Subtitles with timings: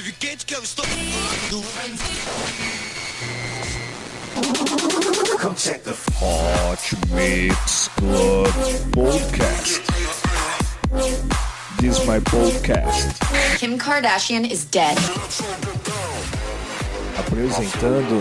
[0.00, 0.86] quente que eu estou.
[6.20, 8.48] Hot Mix Club
[8.92, 9.82] Podcast.
[11.78, 13.18] This is my podcast.
[13.58, 14.96] Kim Kardashian is dead.
[17.18, 18.18] Apresentando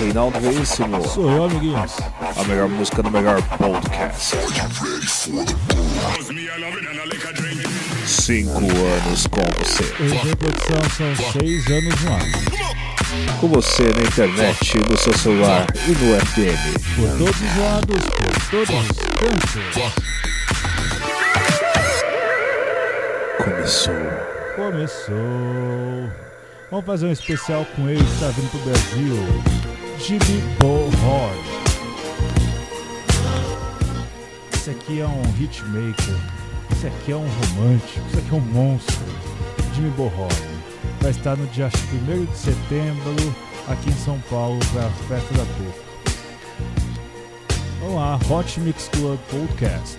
[0.00, 1.92] Reinaldo Veríssimo, Sou eu, amiguinhos.
[2.20, 4.36] a melhor música do melhor podcast.
[8.28, 9.84] Cinco anos com você.
[10.02, 13.40] Hoje a produção são seis anos no ar.
[13.40, 16.76] Com você na internet, no seu celular e no FM.
[16.94, 19.94] Por todos os lados, por todos os cantos.
[23.42, 23.94] Começou.
[24.56, 26.12] Começou.
[26.70, 29.16] Vamos fazer um especial com ele que tá vindo pro Brasil.
[30.00, 31.42] Jimmy Bohorn.
[34.52, 36.37] Esse aqui é um hitmaker.
[36.78, 38.06] Esse aqui é um romântico.
[38.06, 39.04] Esse aqui é um monstro.
[39.74, 40.32] Jimmy Bohorn.
[41.00, 43.34] Vai estar no dia 1 de setembro
[43.66, 45.88] aqui em São Paulo para a festa da Toca.
[47.80, 49.98] Vamos lá, Hot Mix Club Podcast.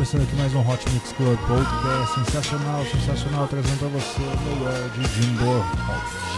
[0.00, 2.14] Começando aqui mais um Hot Mix Club Podcast.
[2.14, 3.46] Sensacional, sensacional.
[3.48, 5.62] Trazendo para você o melhor de Jim Borhon,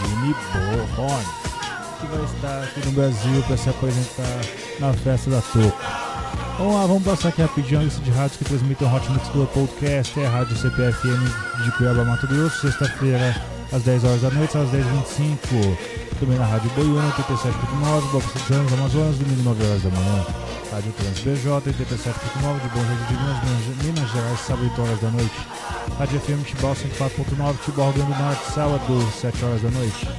[0.03, 1.19] Jimmy Borhon,
[1.97, 4.41] que vai estar aqui no Brasil para se apresentar
[4.81, 5.77] na festa da Toco.
[6.57, 9.29] Vamos lá, vamos passar aqui rapidinho a lista de rádios que transmitem o Hot Mix
[9.29, 10.19] Club Podcast.
[10.19, 13.33] É a Rádio CPFM de Cuiabá, Mato Grosso, sexta-feira
[13.71, 15.77] às 10 horas da noite, às 10h25.
[16.19, 20.42] Também na Rádio Boiúna, 87.9, Boca Santos, Amazonas, domingo 9 horas da manhã.
[20.73, 25.11] Rádio Trans BJ, 87.9 de Bom Jardim de Minas, Minas Gerais, sábado 8 horas da
[25.11, 25.35] noite.
[25.99, 30.09] Rádio FM Tibau 104.9, Tibau Rio Grande do Norte, sábado 7 horas da noite.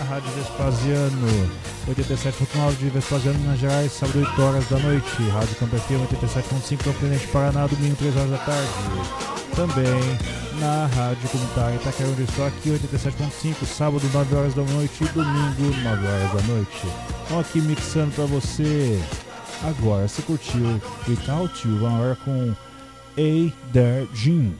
[0.00, 1.50] A Rádio Vespasiano,
[1.88, 5.28] 87.9 de Vespasiano, Minas Gerais, sábado 8 horas da noite.
[5.32, 8.70] Rádio Campo FM 87.5, Campo Paraná, domingo 3 horas da tarde.
[9.56, 10.18] Também
[10.60, 15.76] na Rádio Comunitária Itaquera, onde estou aqui, 87.5, sábado 9 horas da noite e domingo
[15.82, 16.86] 9 horas da noite.
[17.28, 18.96] Vamos aqui mixando pra você.
[19.62, 24.56] Agora, você curtiu Without You, vamos agora com A There Jim.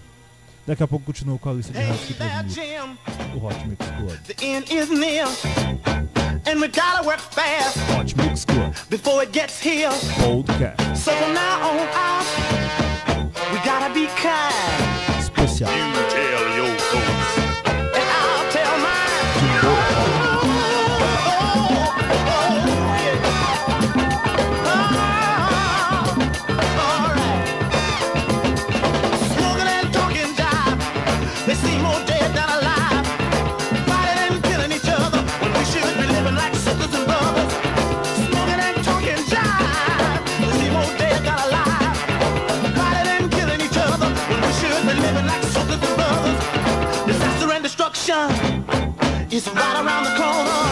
[0.67, 2.99] Daqui a pouco continuo com a lista de Hey rádios que Jim.
[3.35, 4.19] o Hot Mix Club.
[4.27, 5.25] The end is near,
[6.47, 9.89] and we gotta work fast Hot Mix Club before it gets here.
[9.89, 12.27] Podcast So from now on out,
[13.53, 16.30] we gotta be kind, especial.
[49.49, 50.70] Right around the corner.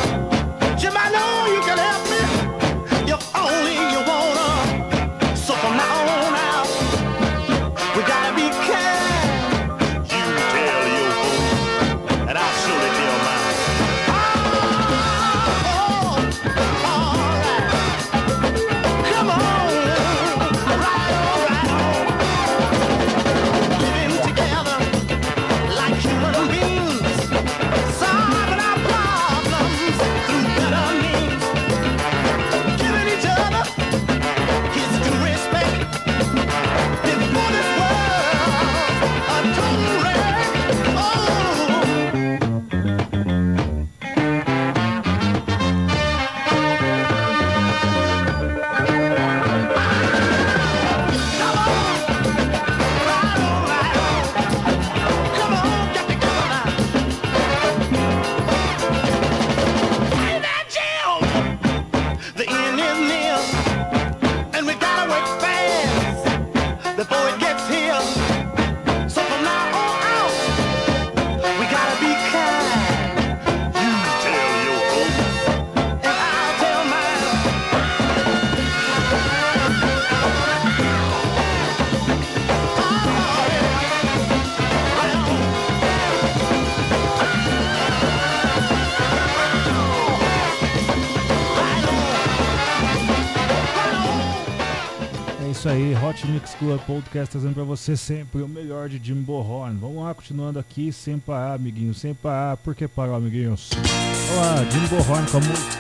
[96.19, 99.75] Hot Mix Club Podcast trazendo pra você sempre o melhor de Jim Borhon.
[99.81, 102.57] Vamos lá, continuando aqui, sem parar, amiguinhos, sem parar.
[102.57, 103.71] Por que parar, amiguinhos?
[103.73, 105.79] Vamos lá, Jim Borhon com a música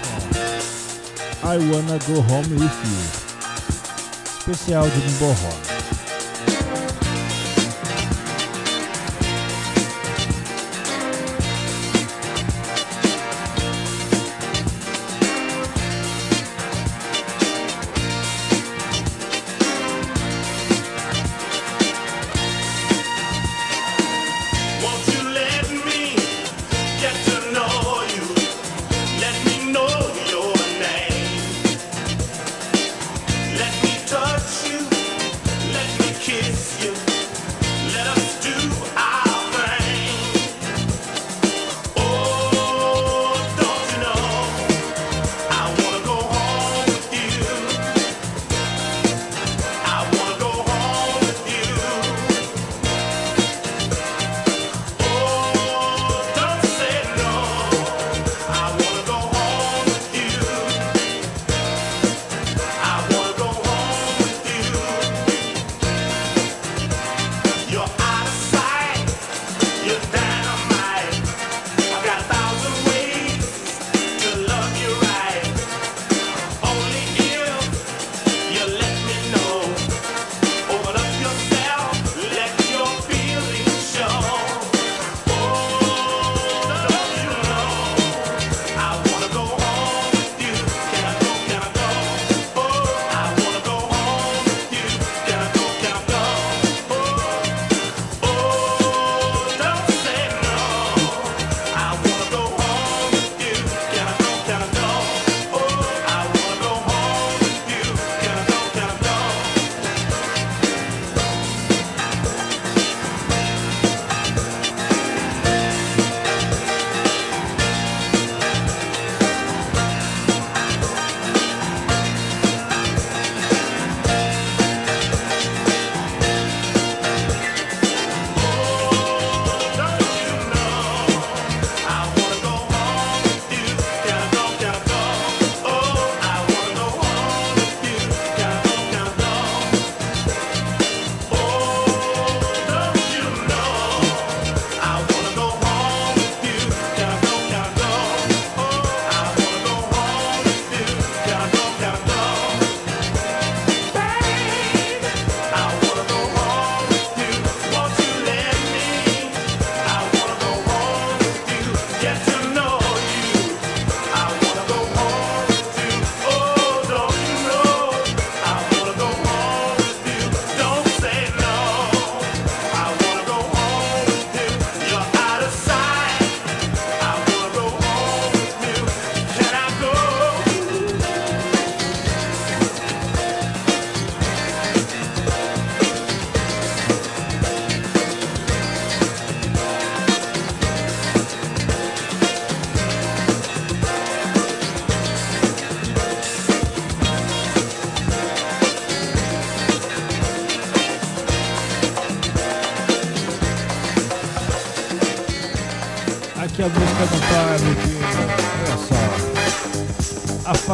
[1.42, 3.02] I Wanna Go Home With You.
[4.38, 5.77] Especial de Jim Borhon.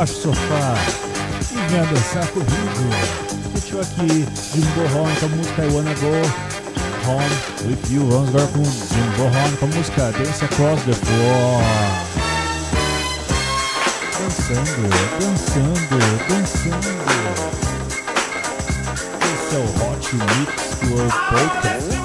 [0.07, 0.15] Só.
[0.15, 0.75] Afaste o sofá
[1.51, 2.51] e venha dançar comigo.
[3.53, 6.13] Curtiu aqui Jimbo Horn com a música I Wanna Go
[7.09, 7.35] Home
[7.65, 8.07] With You.
[8.11, 11.63] Vamos agora com Jimbo Horn com a música Dance Across the Floor.
[14.21, 14.89] Dançando,
[15.21, 16.93] dançando, dançando.
[19.35, 22.04] Esse é o Hot Mix Club Podcast.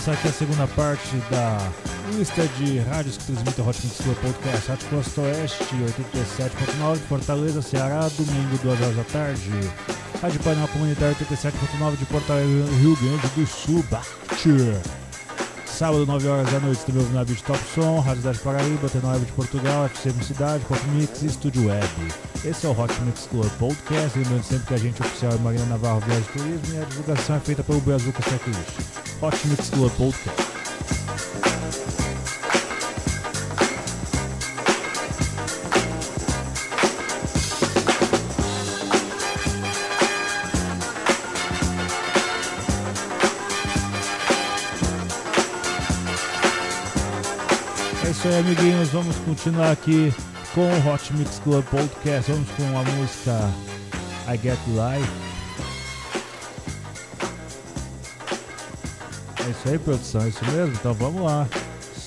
[0.00, 1.58] Passar aqui a segunda parte da
[2.16, 4.68] lista de rádios que transmitem o Hot Mix Club Podcast.
[4.68, 9.50] Rádio Costa Oeste, 87.9 de Fortaleza, Ceará, domingo, 2 horas da tarde.
[10.22, 14.80] Rádio Painel Comunitário, 87.9 de Porto Alegre, Rio Grande do Sul, Bate.
[15.66, 19.24] Sábado, 9 horas da noite, também ouvindo na Beat Top Som, Rádio Cidade Paraíba, T9
[19.26, 21.88] de Portugal, FCM Cidade, Pop Mix e Estúdio Web.
[22.42, 25.66] Esse é o Hot Mix Club Podcast, lembrando sempre que a gente oficial é Marina
[25.66, 29.09] Navarro Viagem Turismo e a divulgação é feita pelo Brazuca Checklist.
[29.22, 30.50] Hot Mix Club Podcast.
[48.04, 48.88] É isso aí, amiguinhos.
[48.88, 50.12] Vamos continuar aqui
[50.54, 52.32] com o Hot Mix Club Podcast.
[52.32, 53.50] Vamos com a música
[54.28, 55.29] I Get Life.
[59.50, 60.22] É isso aí, produção.
[60.22, 60.74] É isso mesmo?
[60.74, 61.48] Então vamos lá.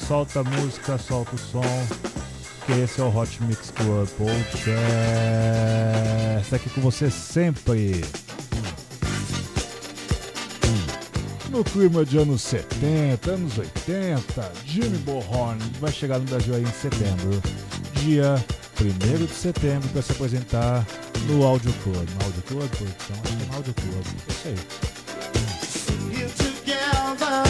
[0.07, 1.61] Solta a música, solta o som.
[2.65, 4.55] Que esse é o Hot Mix Club Podcast.
[6.55, 8.05] Aqui com você sempre.
[11.49, 16.71] No clima de anos 70, anos 80, Jimmy Bohorn vai chegar no Brasil aí em
[16.71, 17.43] setembro.
[17.95, 18.41] Dia
[18.79, 20.87] 1 de setembro para se apresentar
[21.27, 22.07] no Audio Club.
[22.19, 23.17] No Audio Club, produção?
[23.25, 24.05] É no Audio Club.
[24.29, 24.92] É isso aí.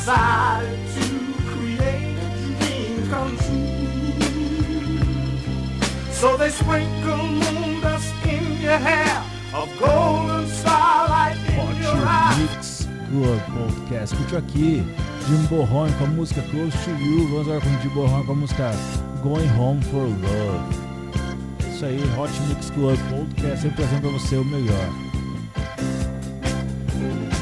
[0.08, 1.04] decided to
[1.52, 4.16] create a dream come true.
[6.10, 9.22] So they sprinkle moon dust in your hair,
[9.54, 12.38] of golden starlight in your Hot eyes.
[12.40, 14.16] Mix Club Podcast.
[14.16, 14.82] Curte aqui
[15.26, 17.28] Jim Borron com a música Close to You.
[17.28, 18.70] Vamos agora com Jim Borron com a música
[19.22, 20.74] Going Home for Love.
[21.70, 25.07] Isso aí, Hot Mix Club Podcast, sempre trazendo pra você o melhor.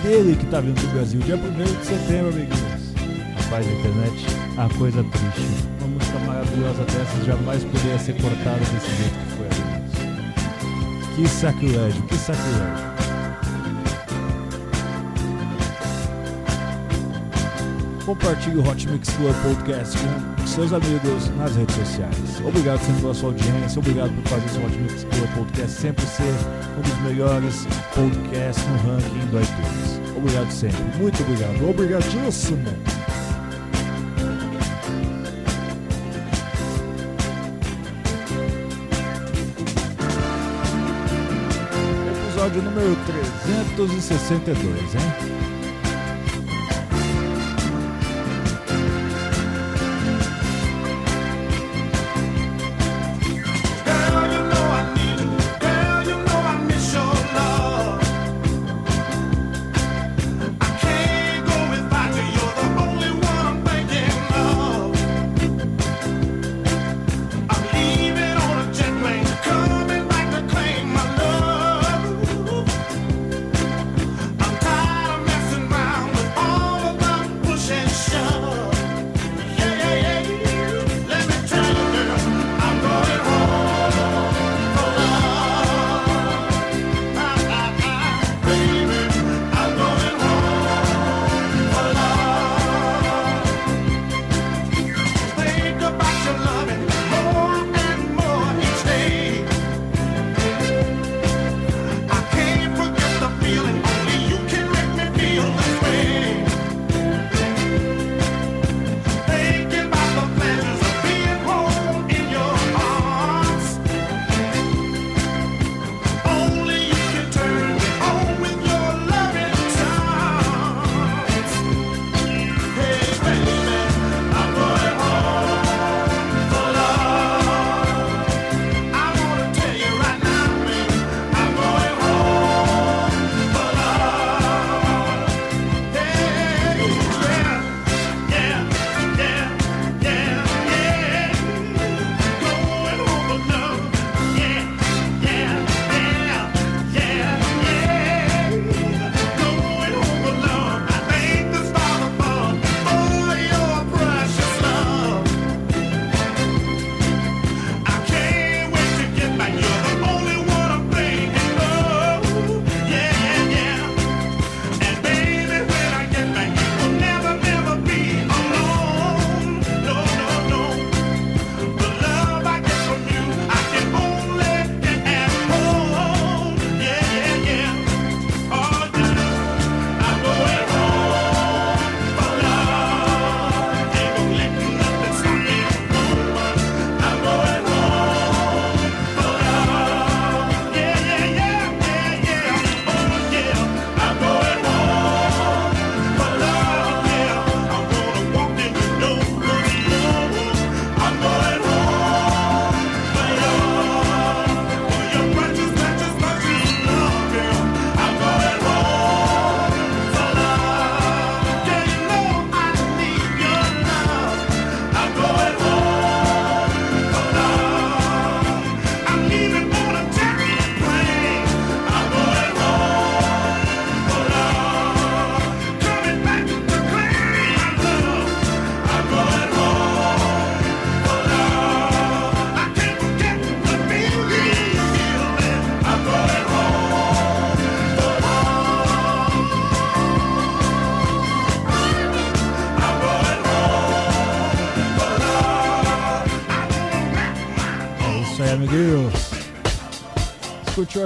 [0.06, 2.94] Dele que tá vindo do Brasil, dia 1 de setembro, amiguinhos.
[3.42, 5.66] Rapaz, internet, a coisa triste.
[5.80, 11.16] Uma música maravilhosa dessas jamais poderia ser cortada desse jeito que foi, amiguinhos.
[11.16, 12.96] Que sacrilégio, que sacrilégio.
[18.06, 22.40] Compartilhe o Hot Mix Club Podcast com seus amigos nas redes sociais.
[22.44, 26.32] Obrigado sempre pela sua audiência, obrigado por fazer esse Hot Mix Club Podcast sempre ser
[26.78, 29.95] um dos melhores podcasts no ranking do iTunes.
[30.16, 32.64] Obrigado sempre, muito obrigado, obrigadíssimo.
[42.24, 45.55] Episódio número 362, hein?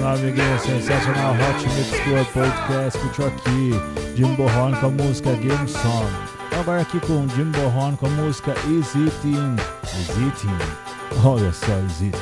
[0.06, 3.72] Sensacional, amiguinho, sensacional Hot Mix Club Podcast curtiu aqui.
[4.16, 6.06] Jim Bohorn com a música Game Song.
[6.60, 9.56] Agora aqui com Jim Bohorn com a música Is Eating.
[9.84, 10.58] Is Eating.
[11.24, 12.20] Olha só, Is Eating.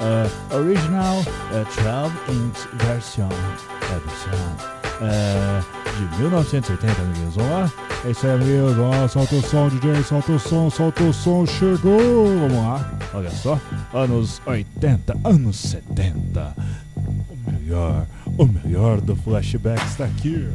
[0.00, 1.64] Uh, original uh,
[2.26, 3.28] 12 inch version.
[3.30, 4.74] É, versão.
[5.00, 7.36] Uh, de 1980, amiguinhos.
[7.36, 7.72] Vamos lá?
[8.04, 8.74] É isso aí, amigos.
[8.74, 10.02] Vamos lá, solta o som, DJ.
[10.02, 11.46] Solta o som, solta o som.
[11.46, 12.26] Chegou.
[12.40, 12.90] Vamos lá.
[13.14, 13.60] Olha só.
[13.92, 16.83] Anos 80, anos 70.
[17.64, 20.46] O melhor, o melhor do flashback está aqui.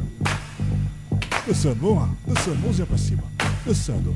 [1.44, 2.10] Dançando, vamos lá.
[2.24, 3.24] Dançando, mãozinha pra cima.
[3.66, 4.14] Dançando.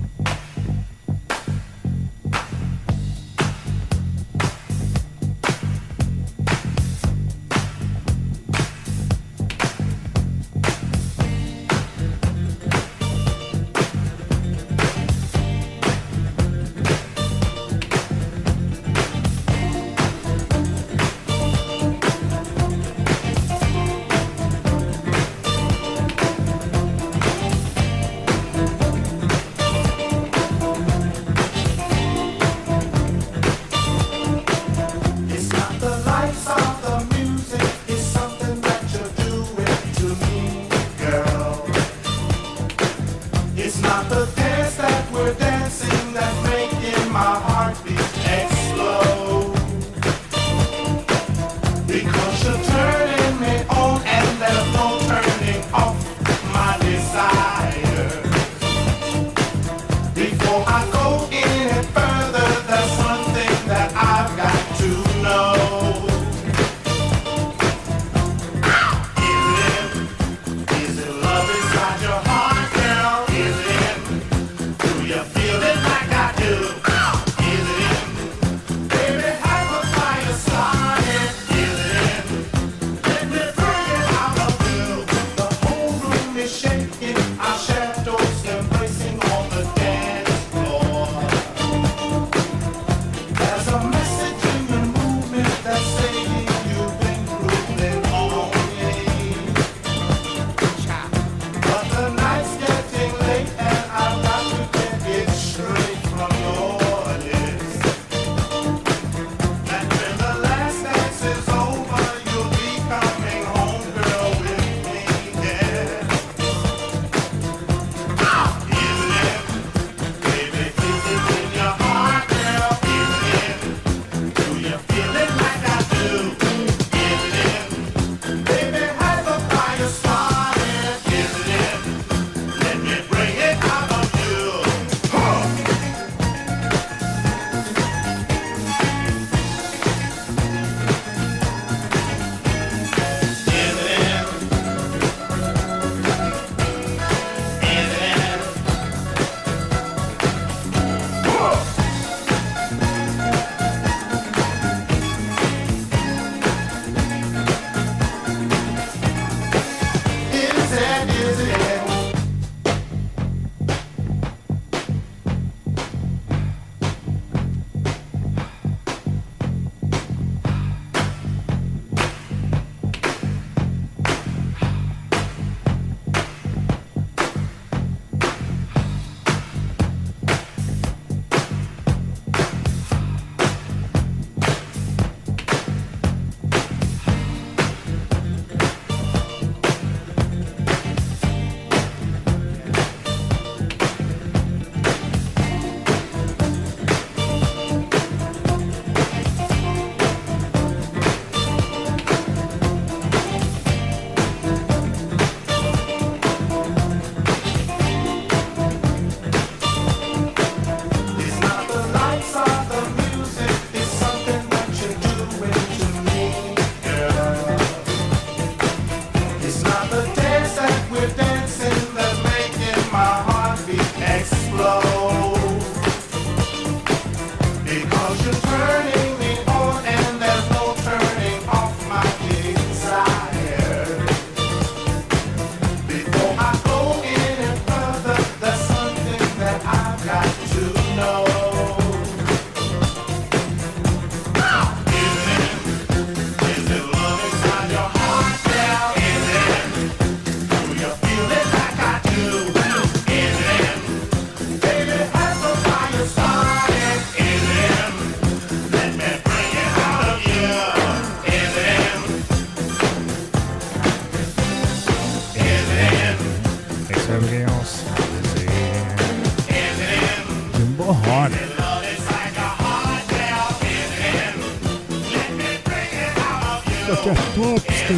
[277.34, 277.96] Topster.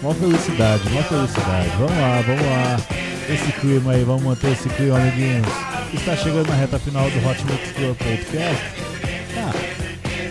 [0.00, 1.68] Mó felicidade, mó felicidade.
[1.78, 2.80] Vamos lá, vamos lá.
[3.28, 5.46] Esse clima aí, vamos manter esse clima, amiguinhos.
[5.92, 8.64] Está chegando na reta final do Hot Mix Club Podcast.
[9.36, 9.52] Ah,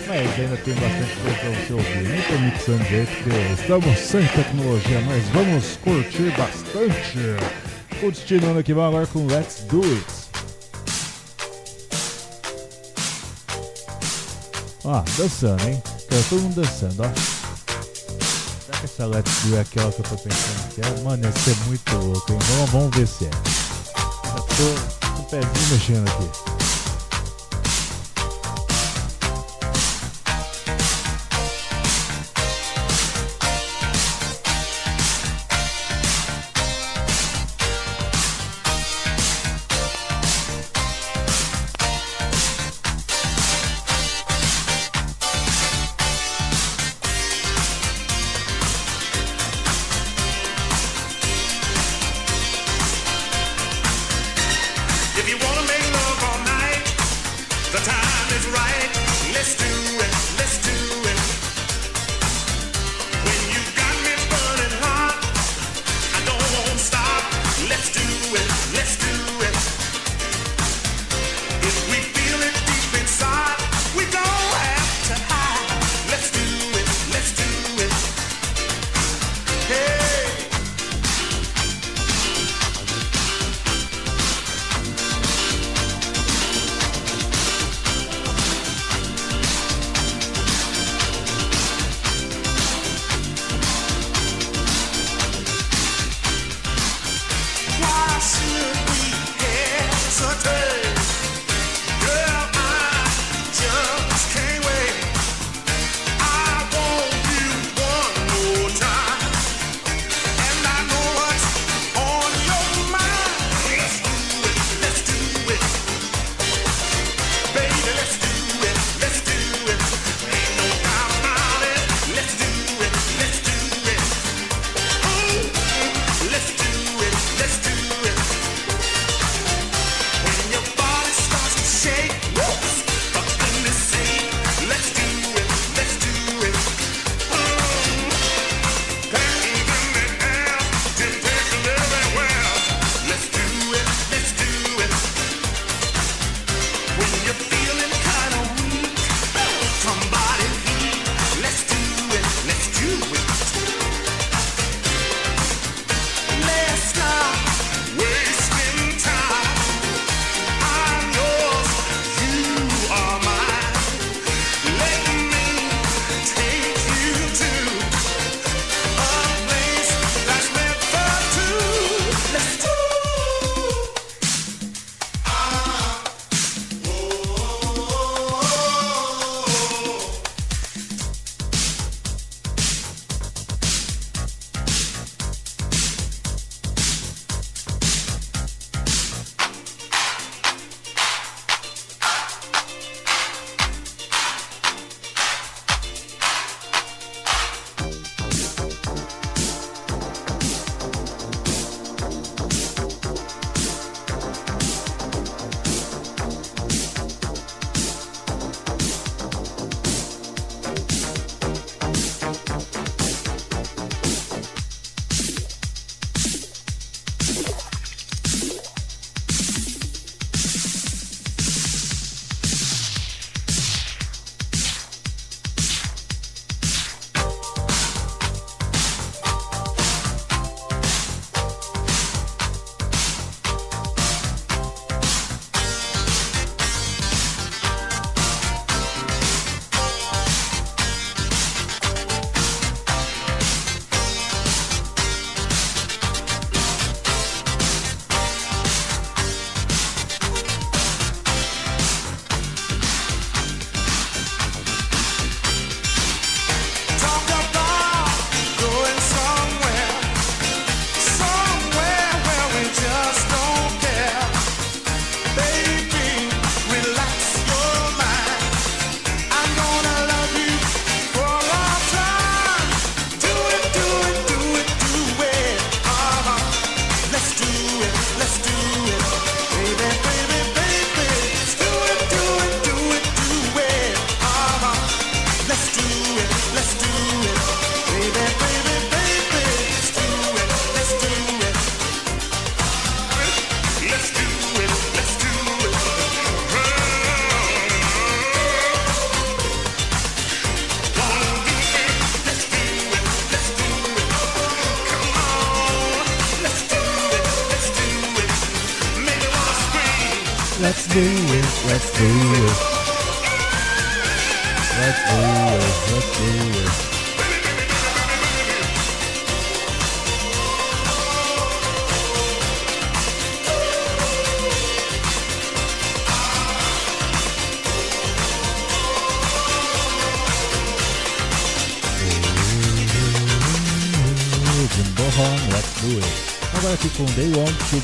[0.08, 2.08] mas ainda tem bastante coisa pra você ouvir.
[2.08, 8.00] Nem tô mixando direito, porque estamos sem tecnologia, mas vamos curtir bastante.
[8.00, 10.17] Continuando aqui, vamos agora com Let's Do It.
[14.90, 15.84] Ó, dançando, hein?
[16.08, 17.10] Quero todo mundo dançando, ó.
[18.66, 21.04] Será que essa Let's Do é aquela que eu tô pensando que é?
[21.04, 22.40] Mano, ia ser muito louco, hein?
[22.42, 23.30] Vamos, vamos ver se é.
[23.30, 26.57] Já tô com o pezinho mexendo aqui.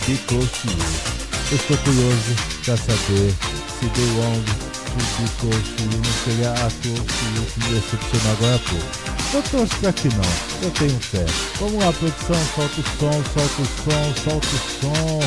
[0.05, 0.49] Be Close.
[1.51, 2.35] Eu estou curioso
[2.65, 3.33] para saber
[3.79, 7.13] se They Want to Be Close não seria a Close to
[7.53, 9.13] que me decepcionou agora há pouco.
[9.33, 10.31] Eu torço para que não,
[10.61, 11.25] eu tenho fé.
[11.59, 15.19] Vamos lá, produção, solta o som, solta o som, solta o som.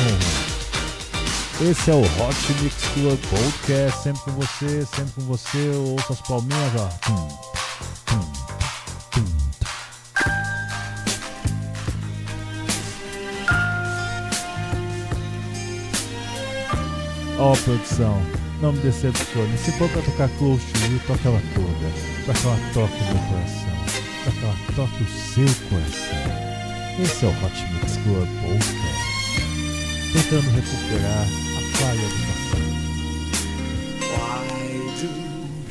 [1.59, 5.71] Esse é o Hot Mix Club Podcast, sempre com você, sempre com você.
[5.75, 6.87] Ouço as palminhas, ó.
[7.05, 7.46] Tum,
[17.39, 18.21] Ó, produção,
[18.61, 19.57] não me decepcione.
[19.57, 21.91] Se for pra tocar Close to You, toca ela toda.
[22.25, 23.77] Pra que ela toque o meu coração.
[24.23, 26.47] Pra que ela toque o seu coração.
[26.99, 29.07] Esse é o Hot Mix Club Podcast.
[30.13, 32.67] Tentando recuperar a falha do passado.
[34.01, 34.47] Why
[34.99, 35.09] do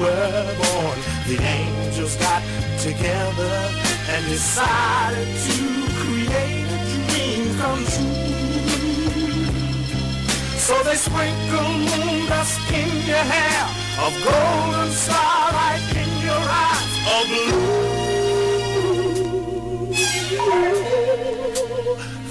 [0.00, 2.42] were born, the angels got
[2.78, 3.70] together
[4.08, 5.56] and decided to
[6.02, 8.26] create a dream come true.
[10.58, 13.64] So they sprinkled moon dust in your hair,
[14.04, 17.86] of golden starlight in your eyes, of blue.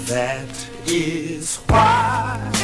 [0.06, 0.52] That
[0.86, 2.55] is why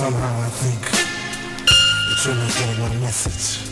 [0.00, 3.68] somehow I think that you're not getting my message.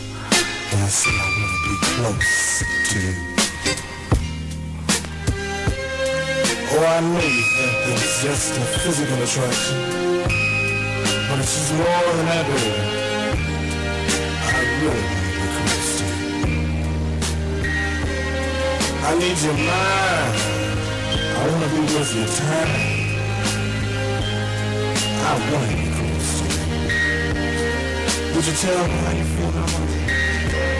[0.69, 3.15] When I say I want to be close to you.
[6.69, 9.77] Oh, I know you think that it's just a physical attraction.
[11.25, 12.77] But it's just more than that, baby.
[14.37, 16.53] I really want to be close to you.
[19.01, 20.35] I need your mind.
[21.33, 22.69] I want to be with you time.
[25.25, 25.88] I want to
[28.39, 29.67] Would you tell me how you feel about?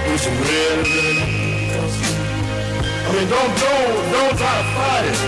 [0.07, 2.16] Would you really, really you?
[3.03, 5.20] I mean, don't, don't, don't try to fight it.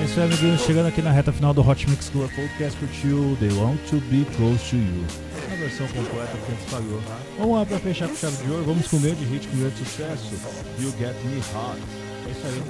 [0.00, 0.62] É isso aí, amiguinhos.
[0.62, 4.24] Chegando aqui na reta final do Hot Mix Club Podcast curtiu They Want to Be
[4.34, 5.04] Close to You.
[5.52, 7.02] A versão completa que a gente falhou.
[7.38, 8.64] Vamos lá pra fechar com chave de ouro.
[8.64, 10.32] Vamos com grande hit, com grande sucesso.
[10.78, 11.78] You Get Me Hot.
[12.26, 12.62] É isso aí,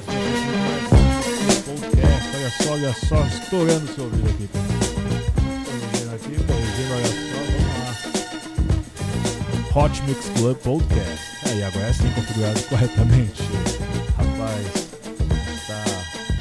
[1.47, 2.29] nesse podcast.
[2.35, 4.49] Olha só, olha só, estourando o seu ouvido aqui.
[4.53, 5.00] Corrigindo
[9.75, 11.47] Hot Mix Club Podcast.
[11.47, 13.43] Aí, agora é assim configurado corretamente.
[14.17, 14.89] Rapaz,
[15.67, 15.85] tá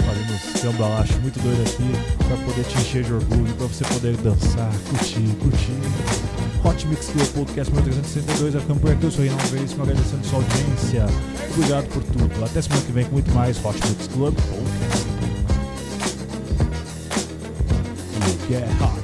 [0.04, 4.18] fazendo uns cambalacho muito doido aqui pra poder te encher de orgulho, pra você poder
[4.18, 5.80] dançar, curtir, curtir.
[6.64, 10.26] Hot Mix Club Podcast número 362, eu ficando por aqui, eu sou Reinaldo Veríssimo, agradecendo
[10.26, 11.06] sua audiência.
[11.54, 12.46] Obrigado por tudo.
[12.46, 15.10] Até semana que vem com muito mais Hot Mix Club Podcast.
[18.50, 18.99] Get hot.